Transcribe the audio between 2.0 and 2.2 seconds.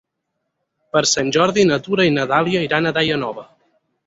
i